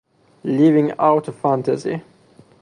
[0.43, 2.01] "Living Out A Fantasy"